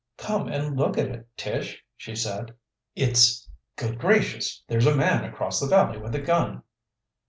[0.17, 2.55] "Come and look at it, Tish!" she said.
[2.95, 4.63] "It's Good gracious!
[4.67, 6.63] There's a man across the valley with a gun!"